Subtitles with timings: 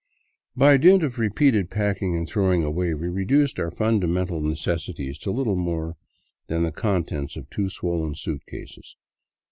[0.55, 5.55] By dint of repeated packing and throwing away, we reduced our fundamental necessities to little
[5.55, 5.95] more
[6.47, 8.95] than the contents of two swollen suitcases.